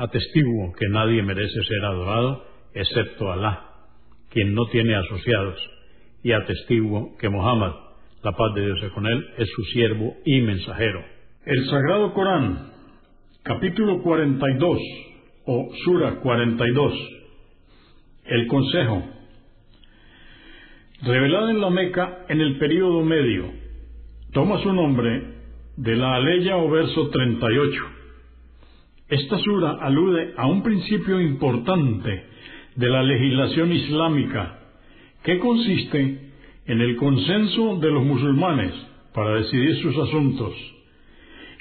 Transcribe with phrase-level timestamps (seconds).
[0.00, 3.66] Atestiguo que nadie merece ser adorado excepto Alá,
[4.30, 5.58] quien no tiene asociados
[6.22, 7.72] y atestiguo que Mohammed,
[8.22, 11.04] la paz de Dios es con él, es su siervo y mensajero.
[11.44, 12.70] El Sagrado Corán,
[13.42, 14.78] capítulo 42
[15.44, 16.94] o Sura 42,
[18.24, 19.02] el Consejo,
[21.02, 23.52] revelada en la Meca en el período medio,
[24.32, 25.24] toma su nombre
[25.76, 27.99] de la aleya o verso 38.
[29.10, 32.24] Esta sura alude a un principio importante
[32.76, 34.60] de la legislación islámica
[35.24, 36.30] que consiste
[36.66, 38.72] en el consenso de los musulmanes
[39.12, 40.54] para decidir sus asuntos,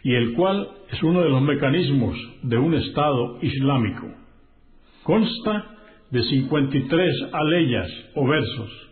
[0.04, 4.08] y el cual es uno de los mecanismos de un Estado islámico.
[5.02, 5.76] Consta
[6.12, 8.90] de 53 aleyas o versos.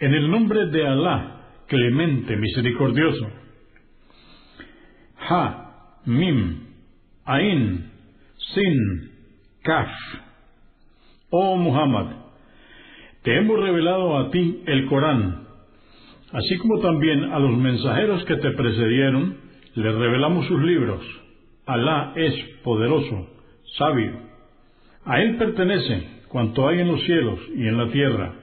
[0.00, 3.28] En el nombre de Alá, clemente, misericordioso.
[5.28, 5.69] Ha,
[6.06, 6.66] Mim,
[7.24, 7.90] Ain,
[8.54, 9.10] Sin,
[9.62, 9.88] Kaf.
[11.30, 12.16] Oh Muhammad,
[13.22, 15.46] te hemos revelado a ti el Corán,
[16.32, 19.36] así como también a los mensajeros que te precedieron,
[19.74, 21.04] les revelamos sus libros.
[21.66, 23.28] Alá es poderoso,
[23.78, 24.12] sabio.
[25.04, 28.34] A Él pertenece cuanto hay en los cielos y en la tierra.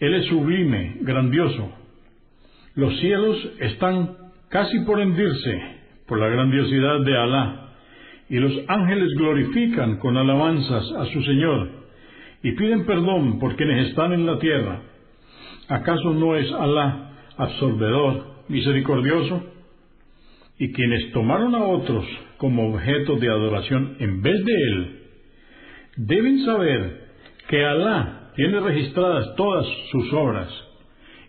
[0.00, 1.70] Él es sublime, grandioso.
[2.74, 4.16] Los cielos están
[4.48, 5.81] casi por hendirse
[6.12, 7.70] por la grandiosidad de Alá,
[8.28, 11.70] y los ángeles glorifican con alabanzas a su Señor
[12.42, 14.82] y piden perdón por quienes están en la tierra.
[15.68, 19.42] ¿Acaso no es Alá absorbedor, misericordioso?
[20.58, 22.04] Y quienes tomaron a otros
[22.36, 25.00] como objeto de adoración en vez de Él,
[25.96, 27.08] deben saber
[27.48, 30.50] que Alá tiene registradas todas sus obras,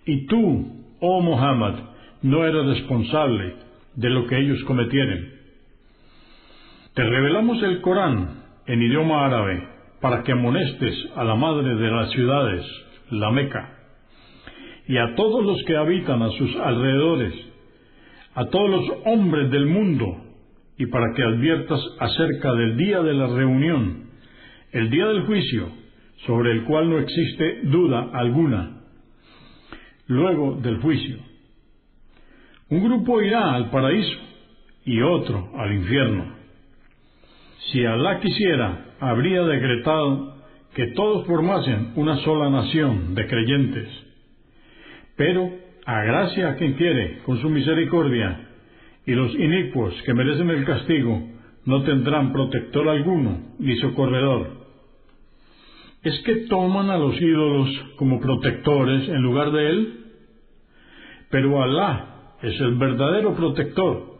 [0.05, 1.75] y tú, oh Muhammad,
[2.21, 3.63] no eres responsable
[3.95, 5.33] de lo que ellos cometieren.
[6.93, 9.67] Te revelamos el Corán en idioma árabe
[10.01, 12.65] para que amonestes a la madre de las ciudades,
[13.09, 13.77] la Meca,
[14.87, 17.33] y a todos los que habitan a sus alrededores,
[18.35, 20.23] a todos los hombres del mundo,
[20.77, 24.09] y para que adviertas acerca del día de la reunión,
[24.71, 25.69] el día del juicio,
[26.25, 28.81] sobre el cual no existe duda alguna,
[30.07, 31.17] luego del juicio.
[32.69, 34.19] Un grupo irá al paraíso
[34.85, 36.33] y otro al infierno.
[37.71, 40.37] Si Alá quisiera, habría decretado
[40.73, 43.89] que todos formasen una sola nación de creyentes.
[45.15, 45.51] Pero,
[45.85, 48.49] a gracia a quien quiere, con su misericordia,
[49.05, 51.21] y los inicuos que merecen el castigo,
[51.65, 54.63] no tendrán protector alguno ni socorredor.
[56.03, 59.99] ¿Es que toman a los ídolos como protectores en lugar de él?
[61.29, 62.12] Pero Alá
[62.43, 64.13] es el verdadero protector,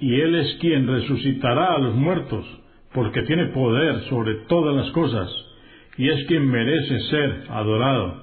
[0.00, 2.44] y él es quien resucitará a los muertos
[2.92, 5.30] porque tiene poder sobre todas las cosas
[5.96, 8.22] y es quien merece ser adorado.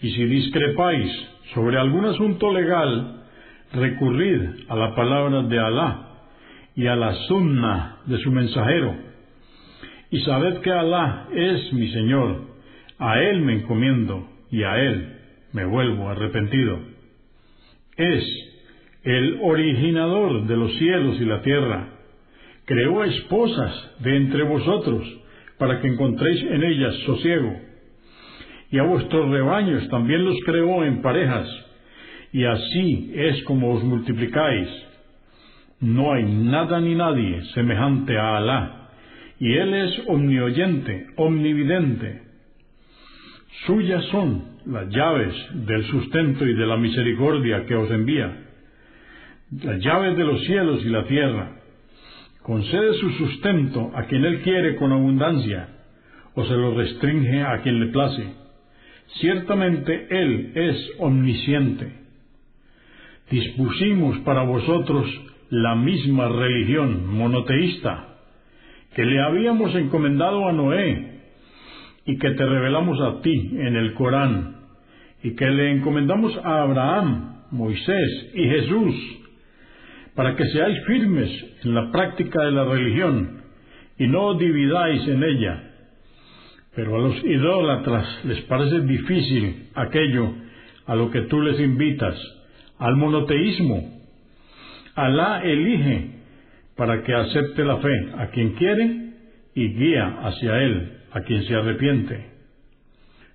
[0.00, 1.12] Y si discrepáis
[1.54, 3.22] sobre algún asunto legal,
[3.72, 6.08] recurrid a la palabra de Alá
[6.74, 8.96] y a la sunna de su mensajero.
[10.10, 12.40] Y sabed que Alá es mi Señor,
[12.98, 15.16] a Él me encomiendo y a Él
[15.52, 16.91] me vuelvo arrepentido.
[17.96, 18.24] Es
[19.04, 21.88] el originador de los cielos y la tierra
[22.64, 25.06] creó esposas de entre vosotros,
[25.58, 27.54] para que encontréis en ellas sosiego.
[28.70, 31.48] Y a vuestros rebaños también los creó en parejas,
[32.32, 34.68] y así es como os multiplicáis.
[35.80, 38.90] No hay nada ni nadie semejante a Alá,
[39.38, 42.22] y Él es omnioyente, omnividente.
[43.66, 45.34] Suyas son las llaves
[45.66, 48.36] del sustento y de la misericordia que os envía,
[49.62, 51.62] las llaves de los cielos y la tierra
[52.42, 55.68] concede su sustento a quien Él quiere con abundancia,
[56.34, 58.24] o se lo restringe a quien le place.
[59.20, 61.92] Ciertamente Él es omnisciente.
[63.30, 65.06] Dispusimos para vosotros
[65.50, 68.08] la misma religión monoteísta
[68.94, 71.11] que le habíamos encomendado a Noé
[72.04, 74.56] y que te revelamos a ti en el Corán
[75.22, 78.94] y que le encomendamos a Abraham, Moisés y Jesús
[80.14, 81.30] para que seáis firmes
[81.64, 83.42] en la práctica de la religión
[83.98, 85.62] y no dividáis en ella.
[86.74, 90.32] Pero a los idólatras les parece difícil aquello
[90.86, 92.16] a lo que tú les invitas,
[92.78, 94.00] al monoteísmo.
[94.94, 96.10] Alá elige
[96.76, 99.12] para que acepte la fe a quien quiere
[99.54, 102.26] y guía hacia él a quien se arrepiente.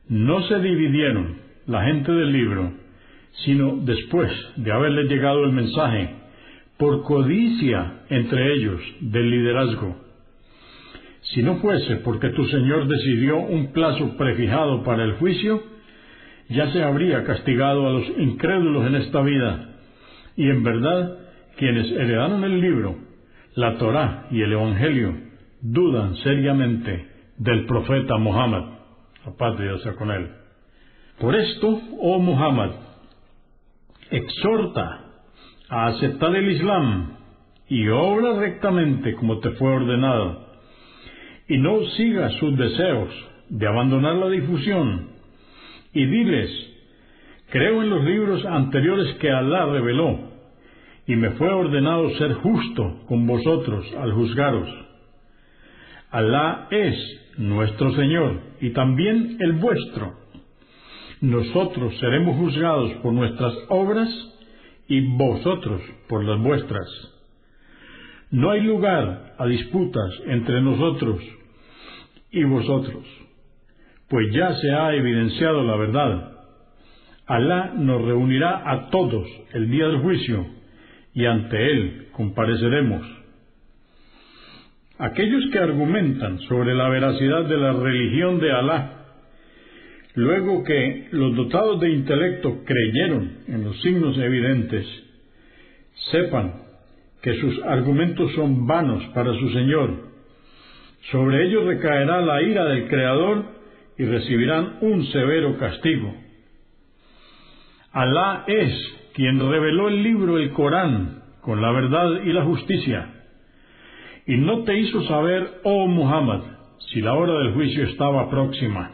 [0.09, 1.37] No se dividieron
[1.67, 2.71] la gente del libro,
[3.45, 6.15] sino después de haberle llegado el mensaje
[6.77, 9.97] por codicia entre ellos del liderazgo.
[11.33, 15.61] Si no fuese porque tu Señor decidió un plazo prefijado para el juicio,
[16.49, 19.75] ya se habría castigado a los incrédulos en esta vida.
[20.37, 21.17] Y en verdad,
[21.57, 22.95] quienes heredaron el libro,
[23.55, 25.15] la Torá y el Evangelio,
[25.61, 28.63] dudan seriamente del profeta Muhammad,
[29.25, 30.29] la paz de sea con él.
[31.19, 32.71] Por esto, oh Muhammad,
[34.09, 35.05] exhorta
[35.69, 37.17] a aceptar el Islam
[37.67, 40.47] y obra rectamente como te fue ordenado,
[41.47, 43.09] y no sigas sus deseos
[43.49, 45.09] de abandonar la difusión,
[45.93, 46.49] y diles,
[47.49, 50.31] creo en los libros anteriores que Alá reveló,
[51.05, 54.69] y me fue ordenado ser justo con vosotros al juzgaros.
[56.11, 56.95] Alá es
[57.37, 60.13] nuestro Señor y también el vuestro.
[61.21, 64.09] Nosotros seremos juzgados por nuestras obras
[64.87, 66.87] y vosotros por las vuestras.
[68.31, 71.21] No hay lugar a disputas entre nosotros
[72.31, 73.05] y vosotros,
[74.09, 76.31] pues ya se ha evidenciado la verdad.
[77.25, 80.45] Alá nos reunirá a todos el día del juicio
[81.13, 83.16] y ante Él compareceremos.
[84.99, 88.97] Aquellos que argumentan sobre la veracidad de la religión de Alá
[90.17, 94.83] Luego que los dotados de intelecto creyeron en los signos evidentes,
[96.09, 96.55] sepan
[97.21, 99.91] que sus argumentos son vanos para su Señor.
[101.11, 103.45] Sobre ellos recaerá la ira del Creador
[103.99, 106.15] y recibirán un severo castigo.
[107.91, 108.73] Alá es
[109.13, 113.16] quien reveló el libro, el Corán, con la verdad y la justicia,
[114.27, 116.41] y no te hizo saber, oh Muhammad,
[116.91, 118.91] si la hora del juicio estaba próxima.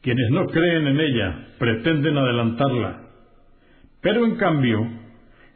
[0.00, 3.02] Quienes no creen en ella pretenden adelantarla,
[4.00, 4.88] pero en cambio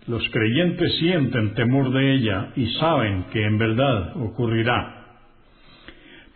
[0.07, 5.05] los creyentes sienten temor de ella y saben que en verdad ocurrirá.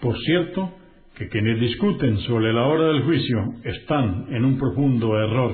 [0.00, 0.74] Por cierto,
[1.16, 5.52] que quienes discuten sobre la hora del juicio están en un profundo error.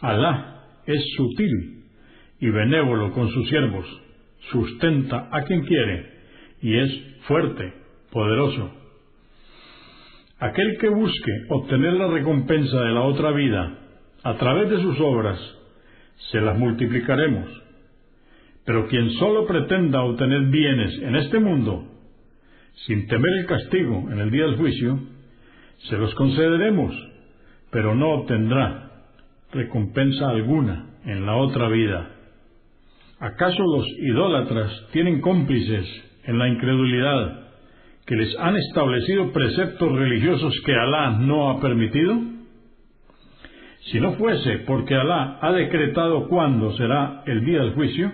[0.00, 1.84] Alá es sutil
[2.40, 3.86] y benévolo con sus siervos,
[4.50, 6.12] sustenta a quien quiere
[6.62, 6.90] y es
[7.26, 7.72] fuerte,
[8.10, 8.70] poderoso.
[10.38, 13.78] Aquel que busque obtener la recompensa de la otra vida
[14.22, 15.38] a través de sus obras,
[16.30, 17.48] se las multiplicaremos.
[18.64, 21.84] Pero quien solo pretenda obtener bienes en este mundo,
[22.86, 24.98] sin temer el castigo en el día del juicio,
[25.88, 26.94] se los concederemos,
[27.70, 28.90] pero no obtendrá
[29.52, 32.13] recompensa alguna en la otra vida.
[33.24, 35.86] ¿Acaso los idólatras tienen cómplices
[36.24, 37.48] en la incredulidad
[38.04, 42.20] que les han establecido preceptos religiosos que Alá no ha permitido?
[43.90, 48.12] Si no fuese porque Alá ha decretado cuándo será el día del juicio,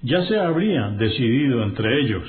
[0.00, 2.26] ya se habría decidido entre ellos.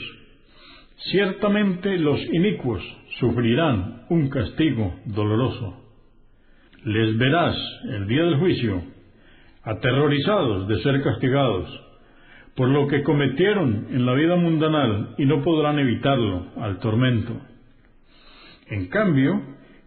[1.10, 2.84] Ciertamente los inicuos
[3.18, 5.86] sufrirán un castigo doloroso.
[6.84, 7.56] Les verás
[7.94, 8.97] el día del juicio,
[9.68, 11.70] aterrorizados de ser castigados
[12.56, 17.34] por lo que cometieron en la vida mundanal y no podrán evitarlo al tormento.
[18.70, 19.40] En cambio,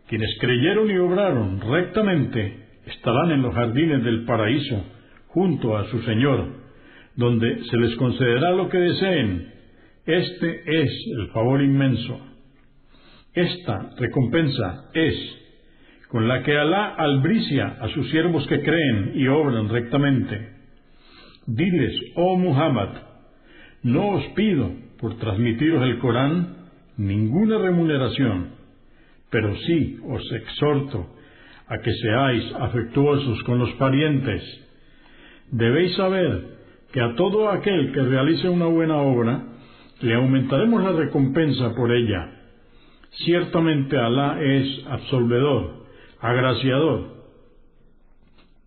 [0.09, 4.85] quienes creyeron y obraron rectamente estarán en los jardines del paraíso
[5.29, 6.47] junto a su Señor,
[7.17, 9.53] donde se les concederá lo que deseen.
[10.07, 12.21] Este es el favor inmenso.
[13.35, 15.40] Esta recompensa es
[16.11, 20.61] con la que Alá albricia a sus siervos que creen y obran rectamente
[21.47, 22.91] Diles, oh Muhammad,
[23.83, 28.51] no os pido por transmitiros el Corán ninguna remuneración,
[29.31, 31.09] pero sí os exhorto
[31.67, 34.43] a que seáis afectuosos con los parientes.
[35.51, 36.59] Debéis saber
[36.93, 39.43] que a todo aquel que realice una buena obra,
[40.03, 42.31] le aumentaremos la recompensa por ella.
[43.25, 45.80] Ciertamente Alá es absolvedor,
[46.21, 47.21] agraciador.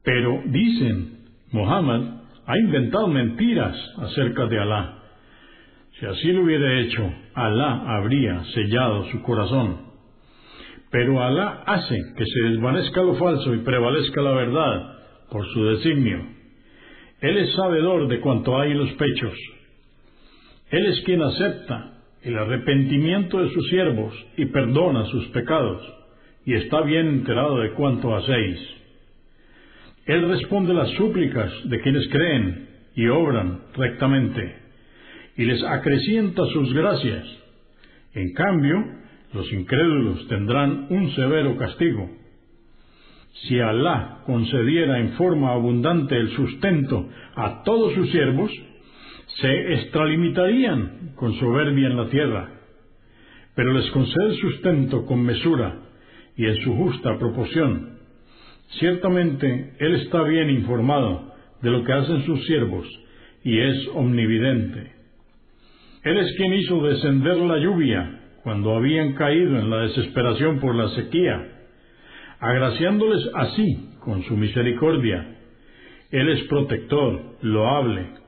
[0.04, 1.20] Pero dicen,
[1.52, 2.02] Mohammed
[2.46, 5.00] ha inventado mentiras acerca de Alá.
[6.00, 9.94] Si así lo hubiera hecho, Alá habría sellado su corazón.
[10.92, 14.94] Pero Alá hace que se desvanezca lo falso y prevalezca la verdad
[15.32, 16.34] por su designio.
[17.22, 19.34] Él es sabedor de cuanto hay en los pechos.
[20.70, 25.82] Él es quien acepta el arrepentimiento de sus siervos y perdona sus pecados,
[26.46, 28.60] y está bien enterado de cuanto hacéis.
[30.06, 34.56] Él responde las súplicas de quienes creen y obran rectamente,
[35.38, 37.26] y les acrecienta sus gracias.
[38.14, 38.84] En cambio,
[39.34, 42.10] los incrédulos tendrán un severo castigo.
[43.48, 48.52] Si Alá concediera en forma abundante el sustento a todos sus siervos,
[49.42, 52.50] se extralimitarían con soberbia en la tierra,
[53.56, 55.80] pero les concede sustento con mesura
[56.36, 58.00] y en su justa proporción.
[58.80, 62.88] Ciertamente Él está bien informado de lo que hacen sus siervos
[63.44, 64.92] y es omnividente.
[66.04, 70.90] Él es quien hizo descender la lluvia cuando habían caído en la desesperación por la
[70.90, 71.42] sequía,
[72.40, 75.38] agraciándoles así con su misericordia.
[76.12, 78.24] Él es protector, loable,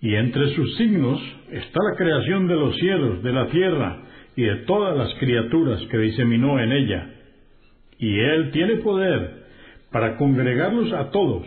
[0.00, 4.02] y entre sus signos está la creación de los cielos, de la tierra
[4.36, 7.10] y de todas las criaturas que diseminó en ella.
[7.98, 9.46] Y Él tiene poder
[9.90, 11.46] para congregarlos a todos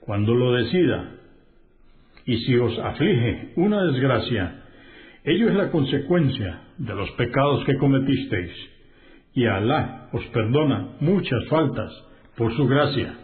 [0.00, 1.16] cuando lo decida.
[2.24, 4.62] Y si os aflige una desgracia,
[5.24, 8.52] ello es la consecuencia de los pecados que cometisteis.
[9.34, 11.92] Y Alá os perdona muchas faltas
[12.36, 13.14] por su gracia.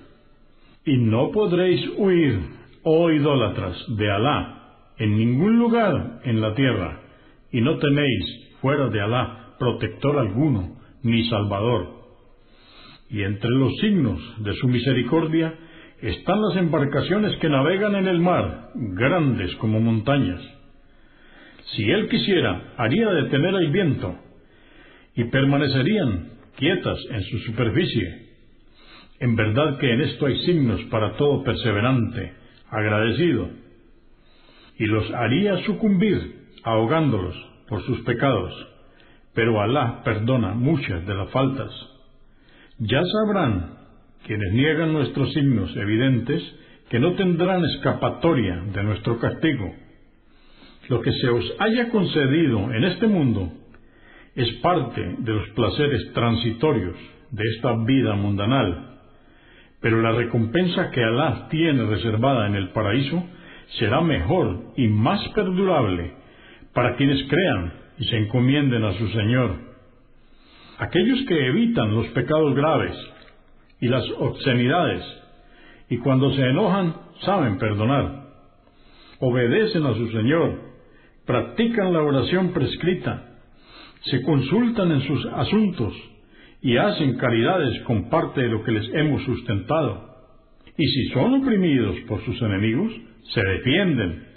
[0.85, 2.41] Y no podréis huir,
[2.83, 4.59] oh idólatras, de Alá
[4.99, 7.01] en ningún lugar en la tierra,
[7.53, 11.99] y no tenéis fuera de Alá protector alguno, ni salvador.
[13.11, 15.55] Y entre los signos de su misericordia
[16.01, 20.41] están las embarcaciones que navegan en el mar, grandes como montañas.
[21.75, 24.17] Si él quisiera, haría detener el viento,
[25.17, 28.29] y permanecerían quietas en su superficie.
[29.21, 32.33] En verdad que en esto hay signos para todo perseverante,
[32.71, 33.49] agradecido
[34.79, 37.35] y los haría sucumbir, ahogándolos
[37.69, 38.53] por sus pecados.
[39.35, 41.71] Pero Alá perdona muchas de las faltas.
[42.79, 43.79] Ya sabrán
[44.27, 46.43] quienes niegan nuestros signos evidentes
[46.91, 49.75] que no tendrán escapatoria de nuestro castigo.
[50.89, 53.53] Lo que se os haya concedido en este mundo
[54.35, 56.97] es parte de los placeres transitorios
[57.31, 59.01] de esta vida mundanal,
[59.81, 63.23] pero la recompensa que Alá tiene reservada en el paraíso
[63.79, 66.18] será mejor y más perdurable
[66.79, 69.57] para quienes crean y se encomienden a su Señor.
[70.79, 72.97] Aquellos que evitan los pecados graves
[73.81, 75.03] y las obscenidades,
[75.91, 78.29] y cuando se enojan saben perdonar,
[79.19, 80.61] obedecen a su Señor,
[81.27, 83.25] practican la oración prescrita,
[84.03, 85.95] se consultan en sus asuntos
[86.63, 90.15] y hacen caridades con parte de lo que les hemos sustentado.
[90.77, 92.93] Y si son oprimidos por sus enemigos,
[93.35, 94.28] se defienden.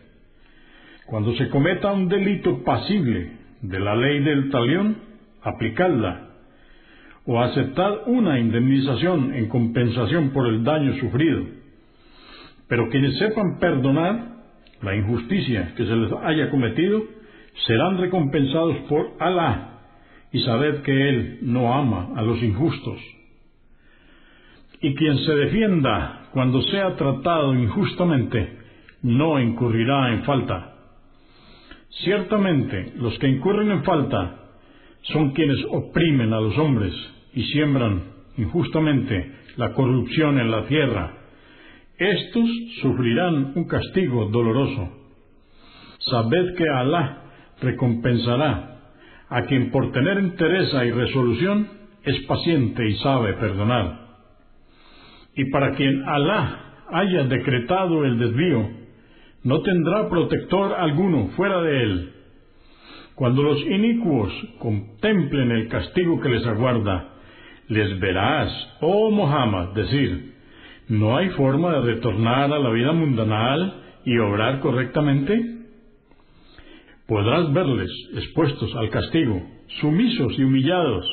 [1.11, 4.95] Cuando se cometa un delito pasible de la ley del talión,
[5.41, 6.29] aplicadla
[7.25, 11.43] o aceptad una indemnización en compensación por el daño sufrido.
[12.69, 14.37] Pero quienes sepan perdonar
[14.81, 17.03] la injusticia que se les haya cometido,
[17.67, 19.81] serán recompensados por Alá,
[20.31, 23.01] y sabed que Él no ama a los injustos.
[24.79, 28.59] Y quien se defienda cuando sea tratado injustamente,
[29.01, 30.70] no incurrirá en falta.
[31.99, 34.37] Ciertamente, los que incurren en falta
[35.03, 36.93] son quienes oprimen a los hombres
[37.33, 38.03] y siembran
[38.37, 41.17] injustamente la corrupción en la tierra.
[41.97, 42.49] Estos
[42.81, 44.89] sufrirán un castigo doloroso.
[45.99, 47.21] Sabed que Alá
[47.61, 48.79] recompensará
[49.29, 51.67] a quien por tener entereza y resolución
[52.03, 53.99] es paciente y sabe perdonar.
[55.35, 58.80] Y para quien Alá haya decretado el desvío,
[59.43, 62.13] no tendrá protector alguno fuera de él.
[63.15, 67.09] Cuando los inicuos contemplen el castigo que les aguarda,
[67.67, 70.35] les verás, oh Muhammad, decir,
[70.89, 75.59] ¿no hay forma de retornar a la vida mundanal y obrar correctamente?
[77.07, 79.41] Podrás verles expuestos al castigo,
[79.79, 81.05] sumisos y humillados,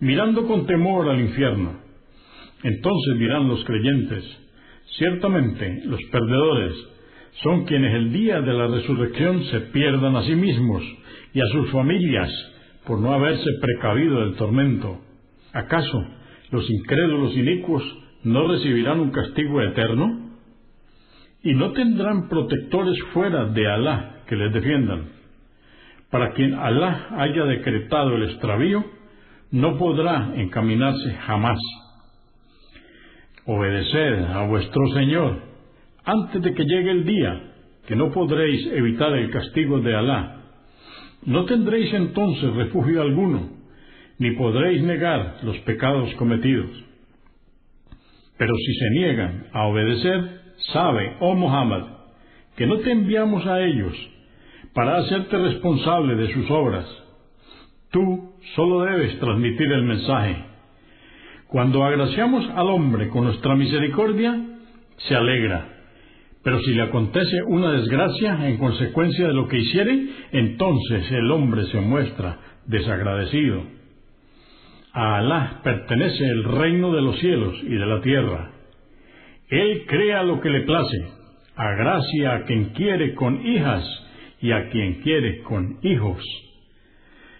[0.00, 1.80] mirando con temor al infierno.
[2.62, 4.24] Entonces dirán los creyentes,
[4.96, 6.74] Ciertamente, los perdedores
[7.42, 10.82] son quienes el día de la resurrección se pierdan a sí mismos
[11.32, 12.30] y a sus familias
[12.84, 15.00] por no haberse precavido del tormento.
[15.52, 16.04] ¿Acaso
[16.50, 17.82] los incrédulos inicuos
[18.24, 20.30] no recibirán un castigo eterno?
[21.42, 25.10] ¿Y no tendrán protectores fuera de Alá que les defiendan?
[26.10, 28.84] Para quien Alá haya decretado el extravío,
[29.52, 31.58] no podrá encaminarse jamás.
[33.46, 35.47] Obedeced a vuestro Señor
[36.08, 37.38] antes de que llegue el día,
[37.86, 40.36] que no podréis evitar el castigo de Alá.
[41.26, 43.50] No tendréis entonces refugio alguno,
[44.18, 46.70] ni podréis negar los pecados cometidos.
[48.38, 50.40] Pero si se niegan a obedecer,
[50.72, 51.82] sabe, oh Muhammad,
[52.56, 53.94] que no te enviamos a ellos
[54.72, 56.86] para hacerte responsable de sus obras.
[57.90, 60.42] Tú solo debes transmitir el mensaje.
[61.48, 64.40] Cuando agraciamos al hombre con nuestra misericordia,
[64.96, 65.77] se alegra.
[66.48, 71.66] Pero si le acontece una desgracia en consecuencia de lo que hiciere, entonces el hombre
[71.66, 73.64] se muestra desagradecido.
[74.94, 78.50] A Alá pertenece el reino de los cielos y de la tierra.
[79.50, 80.96] Él crea lo que le place,
[81.54, 83.84] agracia a quien quiere con hijas
[84.40, 86.24] y a quien quiere con hijos.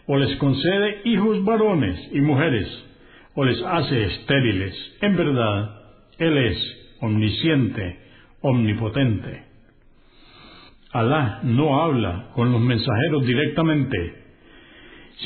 [0.07, 2.69] O les concede hijos varones y mujeres,
[3.35, 4.99] o les hace estériles.
[5.01, 5.81] En verdad,
[6.19, 8.08] Él es omnisciente,
[8.41, 9.43] omnipotente.
[10.93, 14.25] Alá no habla con los mensajeros directamente,